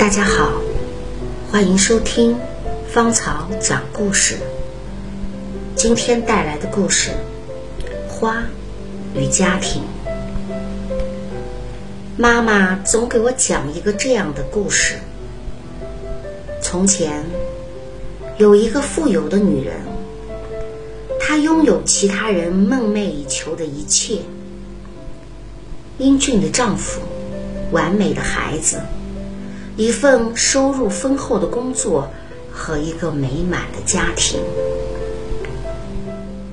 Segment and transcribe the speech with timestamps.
[0.00, 0.50] 大家好，
[1.52, 2.34] 欢迎收听
[2.88, 4.38] 芳草讲故事。
[5.76, 7.10] 今天带来的故事
[8.08, 8.42] 《花
[9.14, 9.82] 与家庭》。
[12.16, 14.94] 妈妈总给我讲一个这样的故事：
[16.62, 17.22] 从前
[18.38, 19.74] 有一个富有的女人，
[21.20, 24.22] 她拥有其他人梦寐以求的一切——
[26.00, 27.02] 英俊的丈夫。
[27.70, 28.80] 完美的孩子，
[29.76, 32.08] 一份收入丰厚的工作
[32.52, 34.40] 和一个美满的家庭。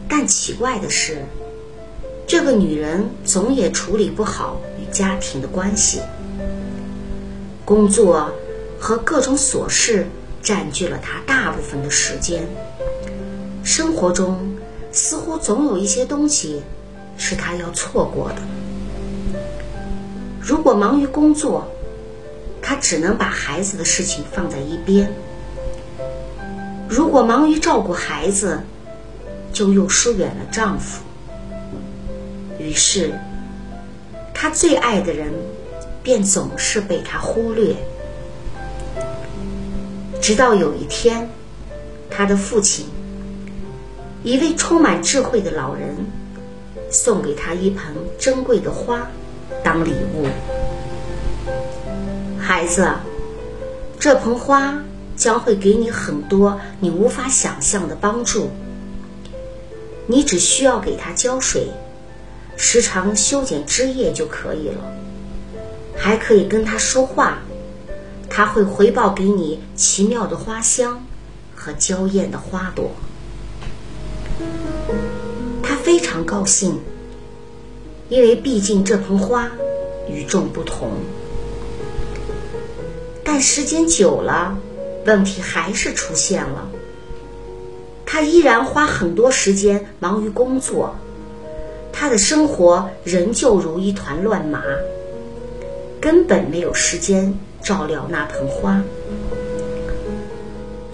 [0.07, 1.25] 但奇怪的是，
[2.25, 5.99] 这个女人总也处理不好与家庭的关系。
[7.65, 8.31] 工作
[8.79, 10.07] 和各种琐事
[10.41, 12.47] 占据了她大部分的时间。
[13.63, 14.55] 生活中
[14.93, 16.61] 似乎总有一些东西
[17.17, 18.37] 是她要错过的。
[20.39, 21.67] 如果忙于工作，
[22.67, 25.07] 她只能把孩子的事情放在一边；
[26.85, 28.59] 如果忙于照顾孩子，
[29.53, 31.01] 就又疏远了丈夫。
[32.59, 33.17] 于是，
[34.33, 35.31] 她最爱的人
[36.03, 37.73] 便总是被她忽略。
[40.21, 41.29] 直到有一天，
[42.09, 42.85] 她的父亲，
[44.23, 45.95] 一位充满智慧的老人，
[46.91, 49.07] 送给她一盆珍贵的花。
[49.63, 50.27] 当礼物，
[52.47, 52.89] 孩子，
[53.99, 54.81] 这盆花
[55.17, 58.49] 将会给你很多你无法想象的帮助。
[60.05, 61.67] 你只需要给它浇水，
[62.55, 64.75] 时常修剪枝叶就可以了。
[65.93, 67.39] 还可以跟它说话，
[68.29, 71.05] 它会回报给你奇妙的花香
[71.53, 72.91] 和娇艳的花朵。
[75.61, 76.79] 他非常高兴。
[78.07, 79.51] 因为毕竟这盆花
[80.09, 80.91] 与众不同，
[83.27, 84.57] 但时间久了，
[85.05, 86.69] 问题还是出现了。
[88.05, 90.95] 他依然花很多时间忙于工作，
[91.91, 94.63] 他的生活仍旧如一团乱麻，
[95.99, 98.81] 根本没有时间照料那盆花。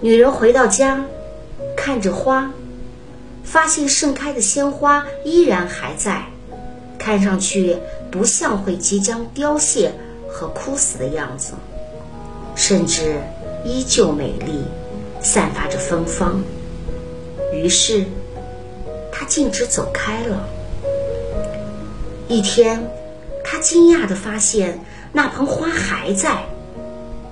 [0.02, 1.06] 女人回到家，
[1.78, 2.52] 看着花，
[3.44, 6.24] 发现盛开的鲜花依然还在。
[6.98, 7.78] 看上去
[8.10, 9.94] 不像会即将凋谢
[10.28, 11.54] 和枯死的样子，
[12.56, 13.22] 甚至
[13.64, 14.64] 依旧美丽，
[15.22, 16.44] 散发着芬芳。
[17.54, 18.06] 于是，
[19.12, 20.48] 他径直走开了。
[22.28, 22.90] 一天，
[23.44, 24.80] 他惊讶地发现
[25.12, 26.46] 那盆花还在，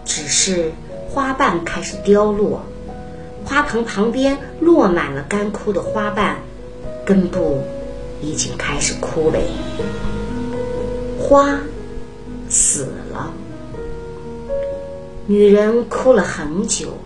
[0.06, 0.72] 只是
[1.10, 2.64] 花瓣开始凋落，
[3.46, 6.38] 花盆旁边落满了干枯的花瓣，
[7.06, 7.64] 根部。
[8.24, 9.40] 已经开始枯萎，
[11.20, 11.60] 花
[15.28, 16.98] 女人哭了很久，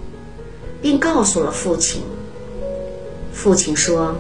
[0.82, 2.02] 并告诉了父亲。
[3.34, 4.16] 父亲说：“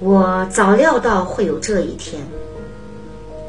[0.00, 2.26] 我早料到会有这一天，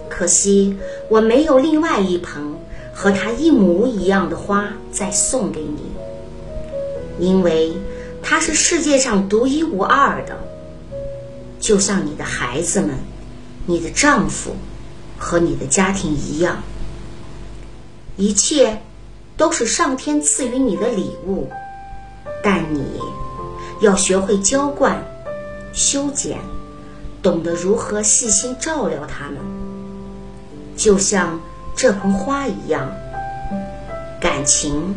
[0.07, 0.77] 可惜
[1.09, 2.55] 我没有另外一盆
[2.93, 7.73] 和它一模一样的花再送给你，因为
[8.21, 10.37] 它是世界上独一无二的。”
[11.59, 12.91] 就像你的孩子们、
[13.65, 14.51] 你的丈夫
[15.17, 16.63] 和你的家庭一样，
[18.19, 18.81] 一切
[19.37, 21.49] 都是上天赐予你的礼物，
[22.43, 22.83] 但你
[23.79, 25.01] 要学会浇灌、
[25.71, 26.37] 修剪，
[27.23, 29.37] 懂得如何细心照料它们。
[30.75, 31.39] 就像
[31.77, 32.91] 这盆花一样，
[34.19, 34.93] 感情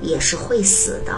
[0.00, 1.12] 也是会死的。